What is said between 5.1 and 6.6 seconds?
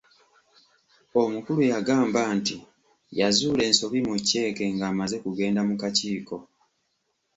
kugenda mu kakiiko.